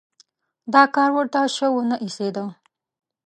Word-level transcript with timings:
دا 0.73 0.83
کار 0.95 1.09
ورته 1.17 1.39
شه 1.55 1.67
ونه 1.71 1.95
ایسېده. 2.05 2.45